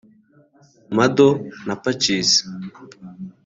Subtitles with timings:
[0.97, 1.29] Mado
[1.67, 2.29] na Pacis